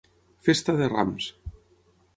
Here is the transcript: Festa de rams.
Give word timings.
Festa 0.47 0.73
de 0.79 0.89
rams. 0.95 1.31